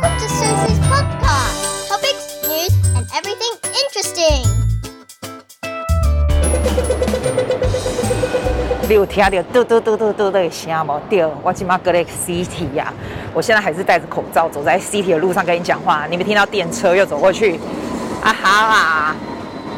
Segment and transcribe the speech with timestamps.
[0.00, 1.88] Welcome to Susie's podcast.
[1.88, 4.46] Topics, news, and everything interesting.
[8.88, 11.00] 你有听到嘟嘟嘟嘟嘟的声吗？
[11.10, 12.92] 对，我今嘛隔了 CT 呀，
[13.34, 16.06] 我现在还是戴着口罩走在 CT 的路上跟你讲话。
[16.08, 17.58] 你没听到电车又走过去？
[18.22, 19.16] 啊哈啦！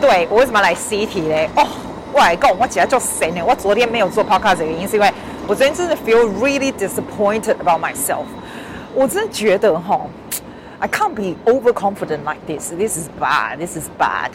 [0.02, 1.48] 对，我为什么来 CT 嘞？
[1.56, 1.66] 哦，
[2.12, 3.40] 我来讲，我今天就神呢。
[3.42, 5.10] 我昨天没有做 podcast 的原因是因为
[5.46, 8.26] 我昨天真的 feel really disappointed about myself。
[8.94, 10.00] 我真的觉得哈
[10.78, 12.72] ，I can't be overconfident like this.
[12.72, 13.58] This is bad.
[13.58, 14.30] This is bad.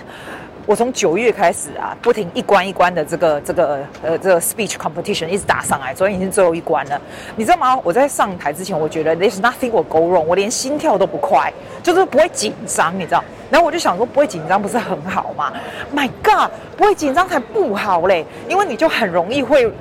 [0.65, 6.99] 我从九月开始啊，不停一关一关的这个这个呃这个 speech competition 一直打上来，昨天已经最后一关了。
[7.35, 7.79] 你知道吗？
[7.83, 11.53] 我在上台之前，我觉得 there's nothing will go wrong，我连心跳都不快，
[11.83, 13.23] 就是不会紧张，你知道？
[13.51, 15.53] 然后我就想说，不会紧张不是很好吗
[15.93, 19.71] ？My God，不会紧张才不好嘞，因为你就很容易会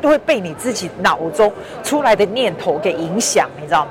[0.00, 3.90] 都会被你自己脑中出来的念头给影响，你知道吗？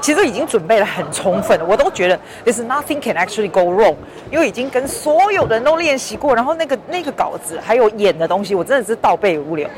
[0.00, 3.94] 其实已经准备得很充分了，我都觉得 there's nothing can actually go wrong，
[4.30, 9.68] 因为已经跟所有人都练习过，然后那个那个稿子还有演的东西，我真的是倒背如流。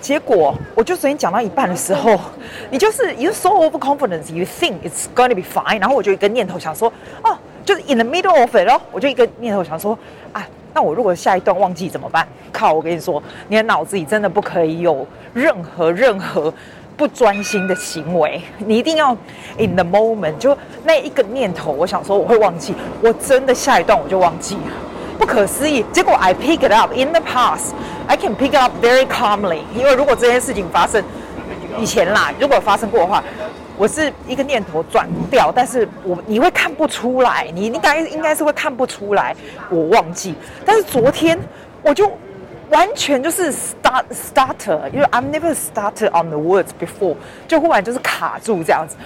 [0.00, 2.18] 结果我就昨天讲到一半的时候，
[2.70, 6.90] 你就是 you so overconfident，you think it's gonna be fine，然后我就一个念头想说，
[7.22, 9.98] 哦，就是 in the middle of it 咯，我就一个念头想说，
[10.32, 12.26] 啊，那我如果下一段忘记怎么办？
[12.50, 16.52] 靠，我跟你说，你的脑子里真的不可以有任何任何。
[17.00, 19.16] 不专心的行为，你一定要
[19.56, 24.72] in the moment，就那一个念头，我想说我会忘记，我真的下一段我就忘记了，
[25.18, 25.82] 不可思议。
[25.94, 29.60] 结果 I pick it up in the past，I can pick it up very calmly。
[29.74, 31.02] 因为如果这件事情发生
[31.78, 33.24] 以前啦，如果发生过的话，
[33.78, 39.34] 我是一个念头转掉，但是我你会看不出来，你应该应该是会看不出来
[39.70, 40.34] 我忘记，
[40.66, 41.38] 但是昨天
[41.80, 42.12] 我就。
[42.70, 47.16] 完全就是 start starter，因为 I'm never started on the words before，
[47.48, 48.96] 就忽然就是卡住这样子，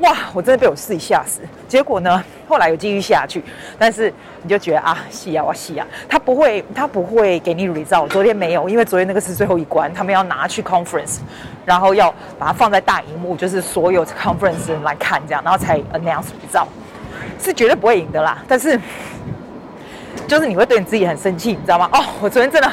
[0.00, 0.16] 哇！
[0.32, 1.40] 我真的被我自己吓死。
[1.68, 3.44] 结果呢，后来有继续下去，
[3.78, 8.08] 但是你就觉得啊，戏啊，我戏啊，他不会，他不会给你 result。
[8.08, 11.18] 昨天没有，因为昨天那个是最后一关，他们要拿去 conference，
[11.66, 16.66] 然后要把它放在大荧幕，就是所有 conference 人来看这样，然后才 announce re 照
[17.38, 18.42] 是绝对不会赢的啦。
[18.48, 18.80] 但是。
[20.28, 21.86] 就是你会对你自己很生气，你知道吗？
[21.92, 22.72] 哦，我昨天真的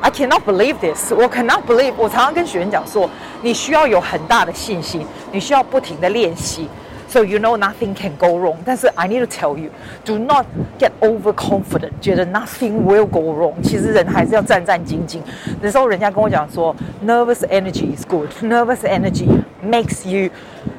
[0.00, 1.92] ，I cannot believe this，我 cannot believe。
[1.96, 3.08] 我常常跟学员讲说，
[3.40, 6.68] 你需要有很大的信心，你需要不停的练习，
[7.08, 8.56] so you know nothing can go wrong。
[8.64, 10.46] 但是 I need to tell you，do not
[10.78, 13.54] get overconfident，觉得 nothing will go wrong。
[13.62, 15.18] 其实人还是要战战兢兢。
[15.60, 16.74] 那时候人家跟我讲说，
[17.06, 19.28] nervous energy is good，nervous energy
[19.64, 20.30] makes you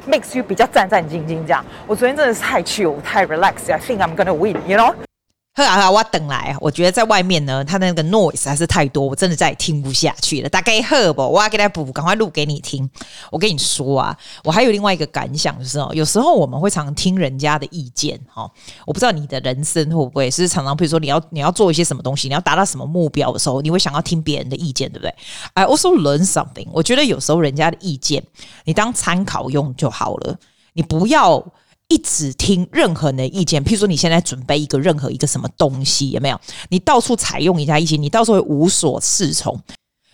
[0.09, 1.63] makes you 比较战战兢兢这样。
[1.87, 4.93] 我昨天真的是太 chill，太 relax，I think I'm gonna win，you know。
[5.58, 10.48] 呵啊，我等来，我觉得在外面呢，他那个 noise 还是太多，我真的再也听不下去了。
[10.48, 12.88] 大概喝不，我要给他补，赶快录给你听。
[13.32, 18.48] 我跟你说啊，我还有另外一个感想，就是哦，有时候我们会常常听人家的意见，哈，
[18.86, 25.12] 我不知道你的人生会不会是常常，比如说你要你要做一些什么东西，你要达到什么目标的时候，你会想要听别人的意见，对不对
[25.54, 28.22] ？I also learn something，我觉得有时候人家的意见，
[28.62, 30.36] 你当参考用就好了，
[30.74, 31.44] 你不要。
[31.88, 36.40] 一直听任何人的意见，譬如说你现在准备一个任何一个什么东西，有没有？
[36.68, 39.58] 你到处采用一下意见，你到时候会无所适从。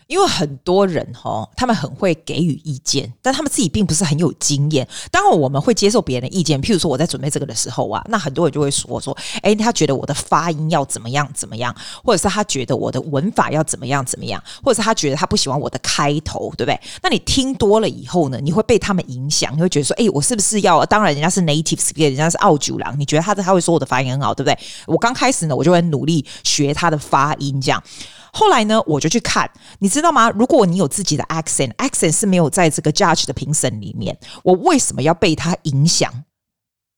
[0.07, 4.87] 因为很多人哈，他们很会给予意见，但他们自己并不是很有经验。
[5.11, 6.61] 当然，我们会接受别人的意见。
[6.63, 16.81] 譬如说，我在准备这个的时候啊，那很多人就会说说，诶，他觉得我的发音要怎么样怎么样，或者是他觉得我的文法要怎么样怎么样，或者是他觉得他不喜欢我的开头，对不对？
[17.03, 20.85] 那你听多了以后呢，你会被他们影响，你会觉得说，诶，我是不是要？
[20.87, 24.59] 当然，人家是 native speak，人家是澳洲人，你觉得他他会说我的发音很好，对不对？
[24.87, 27.83] 我刚开始呢，我就会努力学他的发音，这样。
[28.35, 30.29] 后来呢，我就去看，你知道吗？
[30.31, 36.11] 如果你有自己的 accent，accent 是没有在这个 judge 的评审里面，我为什么要被他影响？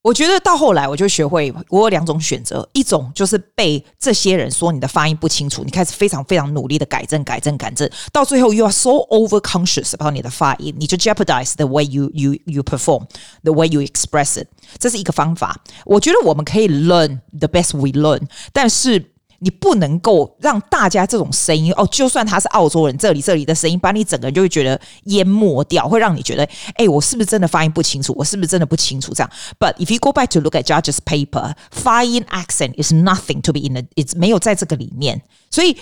[0.02, 13.52] 我觉得到后来，我就学会我有两种选择，一种就是被这些人说你的发音不清楚，你开始非常非常努力的改正、改正、改正，到最后 you are so over conscious about 你的发音，你就 jeopardize the way you you you perform，the
[13.52, 14.46] way you express it。
[14.78, 15.60] 这是一个方法。
[15.84, 18.22] 我觉得我们可以 learn the best we learn，
[18.52, 19.12] 但是。
[19.40, 28.14] 你不能够让大家这种声音哦，就算他是澳洲人，这里这里的声音把你整个人就会觉得淹没掉，会让你觉得，哎，我是不是真的发音不清楚？
[28.16, 29.12] 我是不是真的不清楚？
[29.14, 29.30] 这样。
[29.58, 33.74] But if you go back to look at judge's paper，fine accent is nothing to be in
[33.74, 35.76] the，it's 没有在这个里面，所以。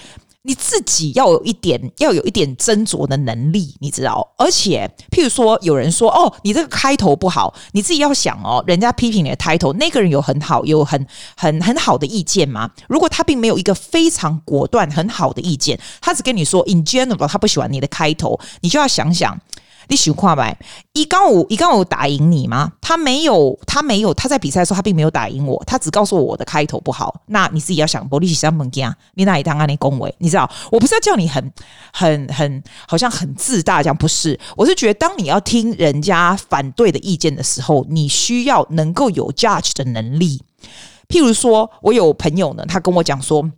[0.46, 4.34] 你自己要有一点，要有一点斟酌的能力，你知道？
[4.36, 12.70] 而且，譬如说，有人说：“哦，你这个开头不好。”你自己要想哦，人家批评你的开头，那个人有很好、有很很很好的意见吗？
[12.88, 19.40] 如果他并没有一个非常果断、很好的意见，他只跟你说 “in general”，他不喜欢你的开头，你就要想想。
[19.88, 20.56] 你喜欢呗？
[20.92, 22.72] 一杠五一杠五打赢你吗？
[22.80, 27.22] 他没有，他没有，他在比赛的时候他并没有打赢我，他只告诉我我的开头不好。
[27.26, 30.14] 那你自己要想，玻璃洗上门家，你哪里当安利恭维？
[30.18, 31.52] 你知道，我不是要叫你很
[31.92, 34.38] 很很好像很自大这样，不是。
[34.56, 40.42] 我是觉得，当你要听人家反对的意见的时候，你需要能够有 judge 的能力。
[41.08, 43.50] 譬如说，我有朋友呢，他跟我讲说。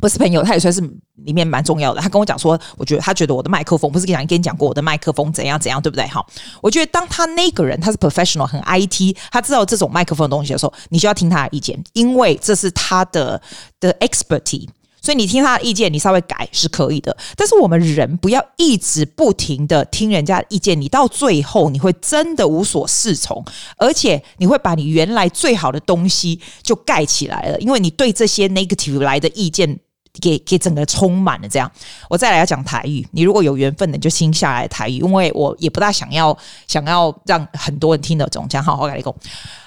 [0.00, 0.80] 不是朋友，他也算是
[1.24, 2.00] 里面蛮重要的。
[2.00, 6.06] 他跟我讲说，我觉得他觉得我的麦克风不是跟你讲跟你讲过我的麦克风怎样怎样，对不对？
[6.06, 6.26] 好，
[6.60, 13.40] 我觉得当他那个人他是 professional 很 IT，他知道这种麦克风的东西的时候，你就要听他的意见，因为这是他的
[13.78, 14.68] 的 expertise。
[15.02, 17.16] 所以你听他的意见，你稍微改是可以的。
[17.34, 23.42] 但是我们人不要一直不停的听人家的意见，你到最后你会真的无所适从，
[23.78, 29.80] 而且你会把你原来最好的东西就盖起来了，因为你对这些 negative 来的意见。
[30.20, 31.70] 给给整个充满了这样，
[32.08, 33.06] 我再来要讲台语。
[33.12, 36.36] 你如果有缘分的，你就听下来台语，因为我也不大想要
[36.66, 38.46] 想要让很多人听得懂。
[38.48, 39.14] 这样好，我跟你讲，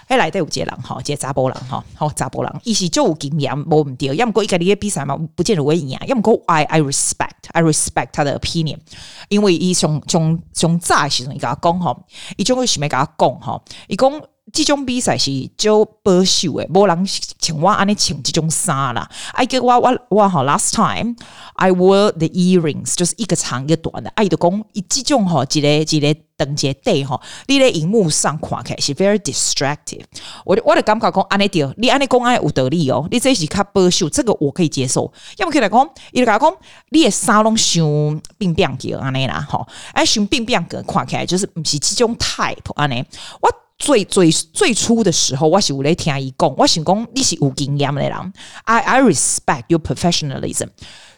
[0.07, 4.07] 哎，来对有杰人哈，杰查波人哈，好查波郎，一起就有经验，没问题。
[4.15, 5.97] 要么过一个你比赛嘛，不见得会赢。
[6.07, 8.77] 要么过 I I respect I respect 他的 opinion，
[9.29, 11.97] 因为伊从从从早时阵伊甲我讲哈，
[12.37, 14.11] 伊种个是没甲我讲哈，伊讲。
[14.51, 17.05] 这种比赛是就保守诶，无人
[17.39, 19.09] 像我安尼穿这种衫啦。
[19.31, 21.15] I get 我我我好，last time
[21.55, 24.09] I wore the earrings，就是一个长一个短的。
[24.11, 30.03] 哎，就讲伊这种吼，一个一个等级带吼，你在荧幕上看起来是 very distractive。
[30.45, 33.07] 我我的感觉讲安尼对，你安尼讲安尼有道理哦。
[33.09, 35.11] 你这是较保守，这个我可以接受。
[35.37, 36.39] 要么可以来讲，伊就讲
[36.89, 37.83] 你的衫拢伤
[38.37, 43.03] 冰冰个安尼啦，吼，哎，伤冰冰个看起来就是不是这种 type 安尼，
[43.41, 43.49] 我。
[43.77, 48.33] 最最最初的时候，我是有在听伊讲，我想讲你是有经验的人
[48.63, 50.69] ，I I respect your professionalism。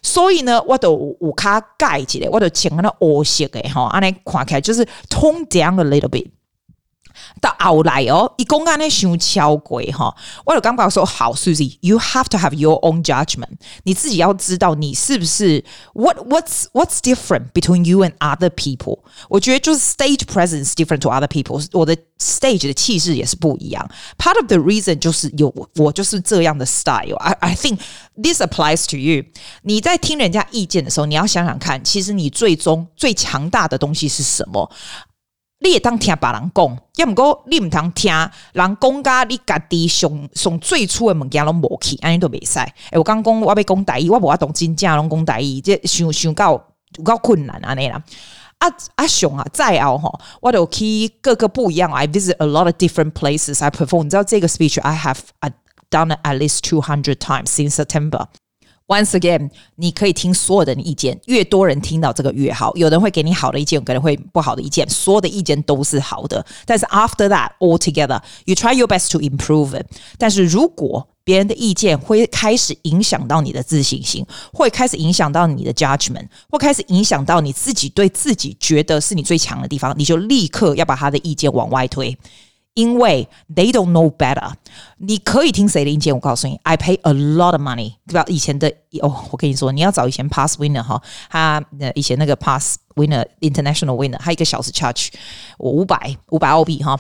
[0.02, 6.28] 所以呢，我都有卡改一个，我都穿那黑色的哈，安尼看起来就是 tone down a little bit。
[7.42, 10.16] 到后来哦，伊讲安尼伤超过哈，
[10.46, 19.00] 我就感觉说好，Susie，you have to have your own judgment，你自己要知道你是不是 what what's what's different between you and other people。
[19.30, 23.90] 我觉得就是 stage presence different to other people，我的 stage 的气势也是不一样。
[24.18, 27.16] Part of the reason 就是有我就是这样的 style。
[27.18, 27.80] I I think
[28.16, 29.26] this applies to you。
[29.64, 34.72] 你在听人家意见的时候，你要想想看，其实你最终最强大的东西是什么？
[35.60, 38.12] 你也当听别人讲，要唔过你唔通听
[38.54, 42.60] 人讲家你家己上上最初的物件拢无去，安尼都袂使。
[42.60, 46.52] 诶，我刚讲我要讲台语，我无法懂真正拢讲台语，这想想到
[46.98, 48.04] 有够困难安尼啦。
[48.58, 51.92] 啊啊熊啊，再熬吼，我都去各个不一样。
[51.92, 53.64] I visit a lot of different places.
[53.64, 54.04] I perform。
[54.04, 55.20] 你知道这个 speech I have
[55.90, 58.28] done at least two hundred times since September.
[58.88, 62.76] Once again，你可以听所有的意见，越多人听到这个越好。
[62.76, 66.46] 有人会给你好的意见，有人会不好的意见，所有的意见都是好的。
[66.66, 69.88] 但是 after that, all together, you try your best to improve it。
[70.20, 74.24] 但是如果别人的意见会开始影响到你的自信心，
[74.54, 82.16] 会开始影响到你的 judgment，会开始影响到你自己对自己觉得是你最强的地方，你就立刻要把他的意见往外推。
[82.75, 84.53] 因为 they don't know better，
[84.99, 86.15] 你可以听谁的意见？
[86.15, 88.25] 我告诉你，I pay a lot of money，对吧？
[88.29, 88.73] 以前的
[89.03, 91.63] 哦，我跟你说，你要找以前 past winner 哈，他
[91.95, 95.09] 以前那个 past winner international winner，他一个小时 charge
[95.59, 96.99] 我五百五百澳币哈，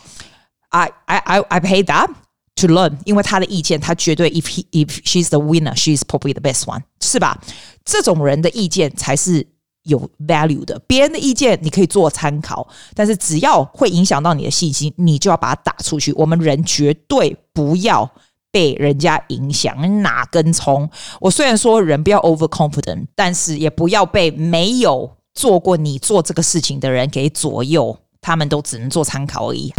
[0.70, 2.10] I I I I pay that
[2.56, 7.40] to learn，因为他的意见，他绝对 if he if she's the winner，she's probably the best one，是吧？
[7.84, 9.46] 这种人的意见才是。
[9.85, 16.13] 有 value 的，别人的意见你可以做参考，但是只要会影响到你的信心，你就要把它打出去。
[16.13, 18.09] 我们人绝对不要
[18.51, 20.89] 被人家影响，哪根葱？
[21.19, 29.73] 我虽然说人不要 overconfident，但是也不要被没有做过你做这个事情的人给左右，他们都只能做参考而已。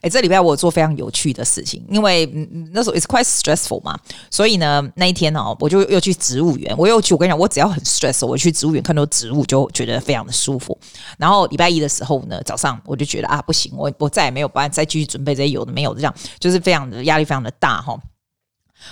[0.00, 2.26] 哎，这礼拜我做非常有趣的事情，因为
[2.72, 3.98] 那时候 it's quite stressful 嘛，
[4.30, 10.76] 所以呢那一天哦，我就又去植物园，我又去，我跟你讲，我只要很 stress，我去植物园看到植物就觉得非常的舒服。
[11.18, 17.98] 然后礼拜一的时候呢，早上我就觉得啊不行，我我再也没有办法再继续准备这些有的没有的，这样就是非常的压力非常的大哈。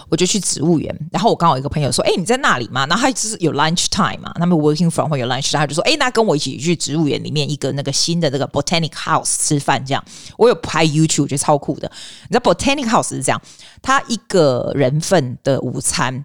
[0.09, 10.05] 我就去植物园，然后我刚好一个朋友说：“哎，你在那里吗？”然后他就是有 lunch time 嘛，他们 working from 会有 lunch time，他就说：“哎，那跟我一起去植物园里面一个那个新的这个 botanic house 吃饭。”这样，
[10.37, 11.91] 我有拍 YouTube，我觉得超酷的。
[12.29, 13.41] 你知道 botanic house 是这样，
[13.83, 16.25] 他一个人份的午餐。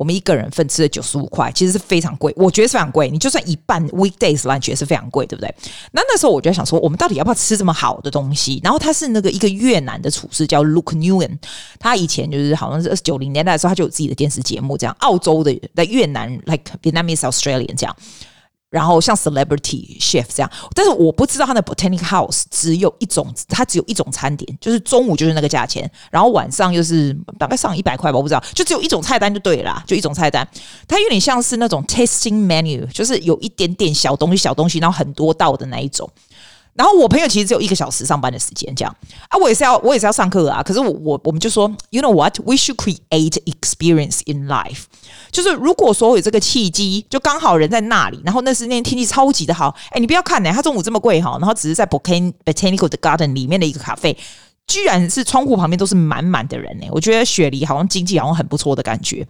[0.00, 3.10] 我们一个人份吃了九十五块，其实是非常贵，我觉得是非常贵。
[3.10, 5.54] 你就算一半 weekdays lunch 也是非常贵，对不对？
[5.92, 8.58] 那那时候我就想说，我们到底要不要吃这么好的东西？
[8.64, 11.36] 然后他是那个一个越南的厨师叫 Luke Nguyen，
[11.78, 17.94] 他以前就是好像是九零年代的时候，他就有自己的电视节目，这样澳洲的在越南 like Vietnamese Australian 这样。
[18.70, 30.46] 然后像 celebrity chef 这样，但是我不知道他的 Botanic House 只有一种，它只有一种餐点，就是中午就是那个价钱，然后晚上又是大概上一百块吧，我不知道，就只有一种菜单就对了啦，就一种菜单，
[30.86, 36.08] 它有点像是那种 tasting menu，就是有一点点小东西小东西，然后很多道的那一种。
[36.74, 38.96] 然后我朋友其实只有一个小时上班的时间，这样
[39.28, 40.62] 啊，我也是要我也是要上课啊。
[40.62, 44.84] 可是我我我们就说，you know what，we should create experience in life。
[45.30, 54.16] 就是如果说有这个契机，就刚好人在那里，然后那时那天天气超级的好，哎，你不要看呢，他中午这么贵哈，然后只是在 Botanical 的 Garden 里面的一个咖啡，
[54.66, 56.86] 居然是窗户旁边都是满满的人呢。
[56.90, 59.26] 我觉得雪梨好像经济好像很不错的感觉。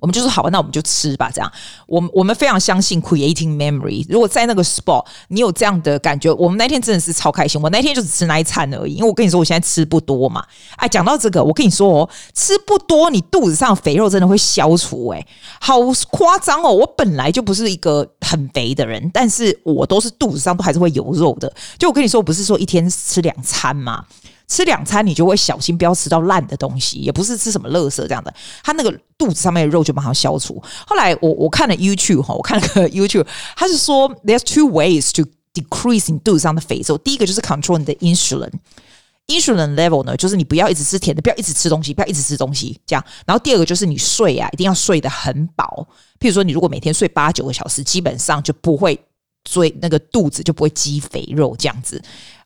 [0.00, 1.30] 我们就说好，那我们就吃吧。
[1.32, 1.52] 这样，
[1.86, 4.04] 我们我们非常相信 creating memory。
[4.08, 7.60] 如果在那个 spot，你有这样的感觉，我们那天真的是超开心。
[7.60, 10.44] 我那天就只吃那一餐而已，因为我跟你说，我现在吃不多嘛。
[10.76, 15.08] 哎，讲到这个，我跟你说哦，吃不多，你肚子上肥肉真的会消除。
[15.08, 15.26] 哎，
[15.60, 15.78] 好
[16.10, 16.70] 夸张哦！
[16.70, 21.52] 我本来就不是一个很肥的人，但是我都是肚子上都还是会有肉的。
[21.78, 24.04] 就我跟你说，我不是说一天吃两餐嘛。
[24.52, 28.34] 吃两餐你就会小心，不要吃到烂的东西，也不是吃什么垃圾这样的。
[28.62, 30.62] 他那个肚子上面的肉就马上消除。
[30.86, 35.22] 后来我我看了 YouTube 哈，我看了个 YouTube，他是说 There's two ways to
[35.54, 36.98] decrease 你肚子上的肥肉。
[36.98, 43.02] 第一个就是 control 你的 insulin，insulin level 呢，就是你不要一直吃甜的，不要一直吃东西，不要一直吃东西这样。
[43.24, 45.86] 然后第二个就是你睡啊，一定要睡得很饱。
[46.20, 48.98] 譬如说你如果每天睡八九个小时，基本上就不会
[49.44, 52.02] 追那个肚子就不会积肥肉这样子。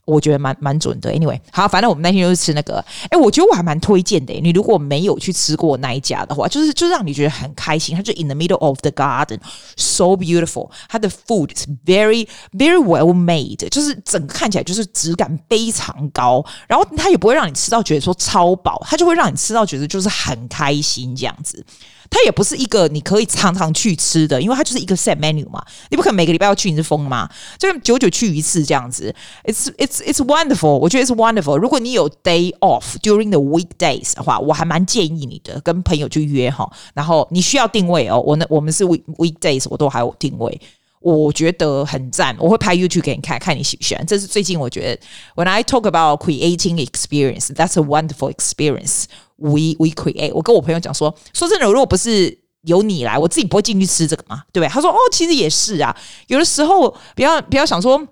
[0.06, 4.32] 我觉得蛮蛮准的，anyway，好，反正我们那天就是吃那个，哎，我觉得我还蛮推荐的。
[4.40, 7.94] 你如果没有去吃过那一家的话，就是就让你觉得很开心。
[7.94, 10.70] 它就 in the middle of the garden，so beautiful。
[10.88, 16.44] 它的 food is very very well made，就是整个看起来就是质感非常高。
[16.68, 21.64] 然后它也不会让你吃到觉得说超饱，它就会让你吃到觉得就是很开心这样子。
[22.10, 27.28] 它也不是一个你可以常常去吃的，因为它就是一个 set menu 嘛，你不可能每个礼拜要去，你是疯吗？
[27.58, 29.14] 就久久去一次这样子。
[29.44, 31.56] It's it's it's wonderful，我觉得是 wonderful。
[31.56, 36.70] 如果你有 day off during the weekdays 的话，我还蛮建议你的，跟朋友去约哈。
[36.94, 40.60] 然后你需要定位哦，我呢我们是 week weekdays，我都还有定位。
[41.00, 44.04] 我觉得很赞，我会拍 YouTube 给你看看你喜不喜欢。
[44.04, 45.00] 这是最近我觉得
[45.36, 49.04] ，When I talk about creating experience, that's a wonderful experience.
[49.36, 50.32] We we create。
[50.32, 54.72] 我跟我朋友讲说，说真的，如果不是由你来，我自己不会进去吃这个嘛，对不对？
[54.72, 55.96] 他说，哦，其实也是啊，
[56.28, 58.06] 有的时候不要不要想说。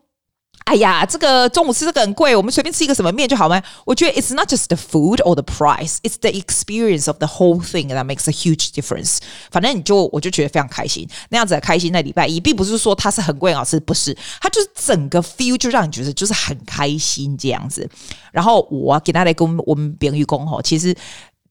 [0.64, 3.62] 哎呀，这个中午吃这个很贵，我们随便吃一个什么面就好吗？
[3.84, 7.88] 我觉得 it's not just the food or the price, it's the experience of the whole thing
[7.88, 9.18] that makes a huge difference。
[9.50, 11.92] 反正你就我就觉得非常开心，那样子的开心。
[11.92, 17.86] 那礼拜一并不是说它是很贵很好吃，不是，它就是整个 feel 就让你觉得就是很开心这样子。
[18.32, 20.96] 然后我给大家来跟我们编预工吼，其实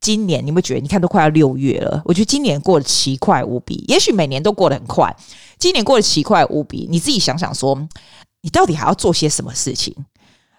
[0.02, 3.86] 今年你会觉得，你看都快要六月了，我觉得今年过得奇快无比。
[3.88, 5.16] 也许每年都过得很快，
[5.60, 6.88] 今年过得奇快无比。
[6.90, 7.88] 你自己想想说。
[8.43, 9.95] 你到底还要做些什么事情？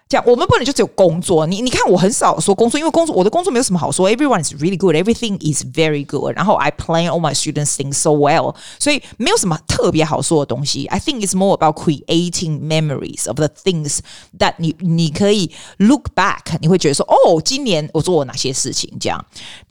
[0.08, 1.46] 这样我们不能就只有工作。
[1.46, 4.10] 你你看，我很少说工作，因为工作我的工作没有什么好说。
[4.10, 6.34] Everyone is really good, everything is very good。
[6.34, 10.84] 然后 I plan all my students things so well，所以没有什么特别好说的东西。
[10.86, 14.00] I think it's more about creating memories of the things
[14.36, 18.92] that 你你可以 look back，你会觉得说，哦，今年我做了哪些事情？
[18.98, 19.24] 这样，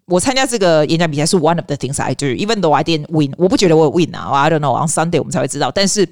[0.05, 4.87] 我参加这个演讲比赛是 one of the things I do，even though I didn't win，我不觉得我有 win 啊，I don't know，on
[4.87, 6.07] Sunday 我们才会知道，但是。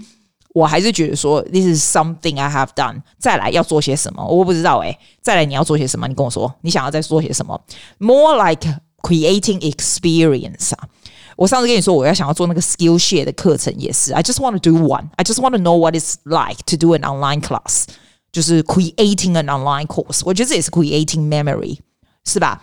[0.54, 3.02] 我还是觉得说，this is something I have done。
[3.20, 4.98] 再来要做些什么，我不知道哎。
[5.22, 6.08] 再来你要做些什么？
[6.08, 7.62] 你跟我说，你想要再做些什么？
[8.00, 8.68] More like
[9.04, 10.88] creating experience 啊。
[11.36, 14.12] 我上次跟你说，我要想要做那个 Skillshare 的课程，也是。
[14.14, 15.10] I just want to do one.
[15.18, 17.84] I just want to know what it's like to do an online class，
[18.32, 20.22] 就是 creating an online course。
[20.26, 21.78] 我觉得这也是 creating memory，
[22.26, 22.60] 是吧？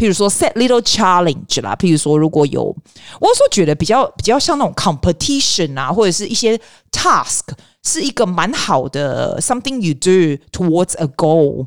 [0.00, 2.74] 譬如说 set little challenge 啦，譬如说如果有，
[3.20, 6.58] 我说觉得比较比较像那种 competition 啊，或者是一些
[6.90, 7.42] task，
[7.84, 11.66] 是一个蛮好的 something you do towards a goal。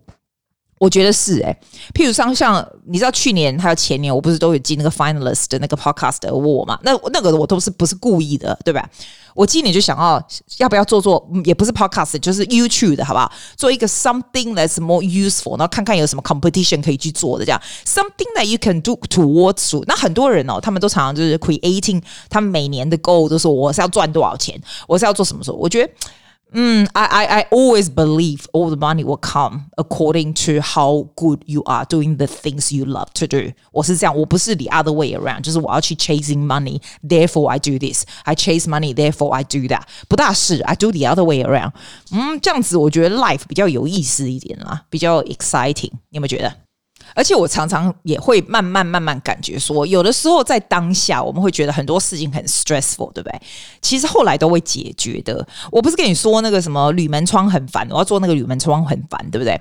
[0.84, 1.58] 我觉得是诶、
[1.94, 2.54] 譬如像像
[2.86, 6.78] 你知道去年还有前年，我不是都有进那个 finalist 的那个 podcast award 嘛？
[6.84, 8.86] 那那个我都是不是故意的，对吧？
[9.34, 10.22] 我今年就想要
[10.58, 13.32] 要不要做做，也不是 podcast，就是 YouTube 的好不好？
[13.56, 19.82] 做一个 something that's more useful，然后看看有什么 competition 可以去做的这样，something that you can do towards。
[19.88, 25.56] 那很多人哦，他们都常常就是 creating，他们每年的 goal 都是我是要赚多少钱，我是要做什么时候？
[25.56, 25.90] 我觉得。
[26.53, 31.85] 嗯，I I I always believe all the money will come according to how good you are
[31.85, 33.53] doing the things you love to do。
[33.71, 39.83] 我是这样，我不是 the other way around，就是我要去 chasing money，therefore I do this。I chase money，therefore I do that。
[40.09, 41.73] 不大是，I do the other way around。
[42.13, 45.91] 嗯，这样子我觉得 life 比较有意思一点啦，比较 exciting。
[46.09, 46.62] 你有没有觉得？
[47.16, 53.42] 而且我常常也会慢慢慢慢感觉说，有的时候在当下我们会觉得很多事情很 stressful，对不对？
[53.82, 55.46] 其实后来都会解决的。
[55.72, 59.60] 我不是跟你说那个什么铝门窗很烦，我要做那个铝门窗很烦，对不对？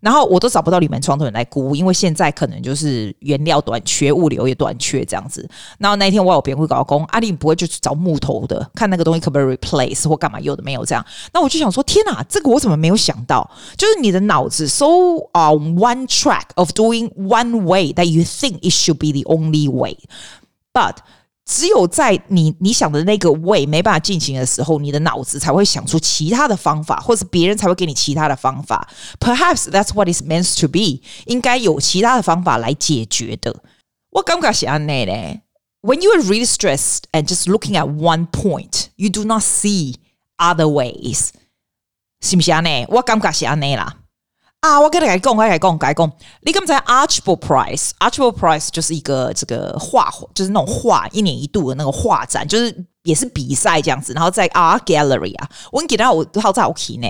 [0.00, 5.48] 然后我都找不到铝门窗的人来估，因为现在可能就是原料短缺，物流也短缺这样子。
[5.78, 11.04] 然后那一天我有别人会搞工，阿丽不会就去找木头的，看那个东西可不可以 replace 或干嘛，有的没有这样。
[11.32, 13.50] 那我就想说，天哪，这个我怎么没有想到？
[13.76, 14.86] 就是你的脑子 so
[15.32, 19.70] on one track of doing one way that you think it should be the only
[19.70, 20.96] way，but
[21.48, 28.88] 只有在你你想的那个 way 没办法进行的时候，你的脑子才会想出其他的方法，或者别人才会给你其他的方法。
[29.20, 31.02] Perhaps that's what it's meant to be。
[31.26, 33.62] 应该有其他的方法来解决的。
[34.10, 34.92] 我感觉是这样呢。
[35.82, 39.94] When you are really stressed and just looking at one point, you do not see
[40.38, 41.28] other ways。
[42.20, 42.84] 是不是安内？
[42.88, 43.98] 我感觉是安内啦。
[44.66, 54.12] 啊，我跟你讲，我跟你讲，跟你讲，你刚才 Archibald Price，Archibald Price 就是一个这个画，就是那种画，一年一度的那个画展，就是也是比赛这样子。
[54.12, 57.08] 然后在 Art Gallery 啊，我给到我好早我去呢，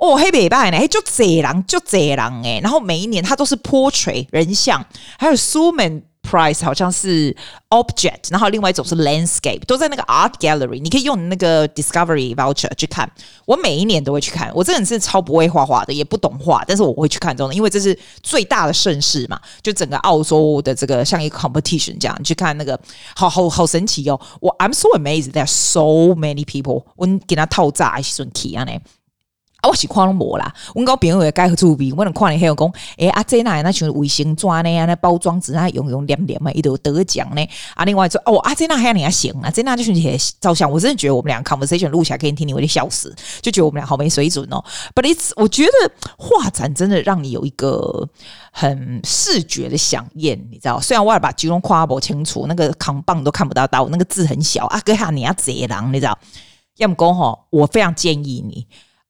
[0.00, 2.58] 哦，黑白白呢，就这人，就这人诶。
[2.60, 4.84] 然后每一年他都是 portrait 人像，
[5.18, 6.02] 还有苏门。
[6.26, 7.34] Price 好像是
[7.70, 10.80] object，然后另外一种是 landscape，都在那个 art gallery。
[10.80, 13.08] 你可以用那个 discovery voucher 去看。
[13.44, 14.50] 我每一年都会去看。
[14.54, 19.40] 我这人是超不会画画的，也不懂画，但是我会去看这种，因为这是最大的盛事嘛。
[19.62, 22.78] 就整个澳洲的这个像一个 competition 这样，你去看那个，
[23.14, 24.20] 好好好神奇哦！
[24.40, 26.82] 我 I'm so amazed there are so many people。
[26.96, 28.80] 我给他套炸还是算 key 啊嘞？
[29.66, 37.48] 我是看拢无啦，阮搞朋友会改出味，我能看你还有讲，诶阿这那那像卫生纸呢，那包装纸那用用黏黏嘛，伊都得奖呢。
[37.74, 40.70] 啊，另外说哦，阿这那还你还行啊，这那就是些照相。
[40.70, 44.64] 我真的觉得我们俩 conversation 录起来给你听，你会笑死，就觉得我们俩好没水准哦。
[44.94, 48.08] But it's 我觉得画展真的让你有一个
[48.50, 50.80] 很视觉的饗宴，你知道？
[50.80, 56.18] 虽然我也把吉隆夸不清楚，那个扛棒都看不到到，那个字很小啊，哥哈你要贼狼，你知道？
[56.76, 58.66] 要么讲吼，我非常建议你。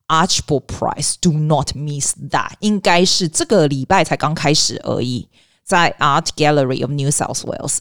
[0.09, 2.53] Archibald Prize, do not miss that。
[2.61, 5.29] 应该是这个礼拜才刚开始而已，
[5.65, 7.79] 在 Art Gallery of New South Wales，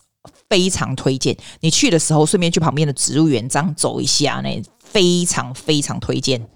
[0.49, 6.47] 非常推荐你去的时候，顺便去旁边的植物园这样走一下呢，非常非常推荐。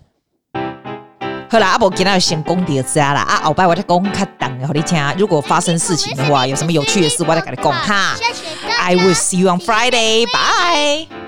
[1.52, 4.98] 好啦，阿伯今天先讲到这啦，啊，后摆我再讲较重的，和你听。
[5.18, 8.16] 如果发生事情的话，有什么有趣的事，我再跟你讲哈。
[8.80, 10.26] I will see you on Friday.
[10.28, 11.19] Bye.